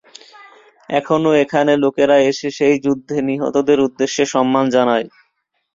এখনও 0.89 1.31
এখানে 1.43 1.73
লোকেরা 1.83 2.17
এসে 2.29 2.49
সেই 2.57 2.75
যুদ্ধে 2.85 3.17
নিহতদের 3.29 3.79
উদ্দেশ্যে 3.87 4.23
সম্মান 4.33 4.65
জানায়। 4.75 5.05